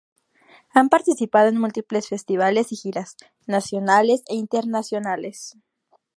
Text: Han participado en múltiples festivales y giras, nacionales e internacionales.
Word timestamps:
Han 0.71 0.89
participado 0.89 1.47
en 1.49 1.59
múltiples 1.61 2.07
festivales 2.07 2.71
y 2.71 2.75
giras, 2.75 3.17
nacionales 3.45 4.23
e 4.27 4.33
internacionales. 4.33 5.57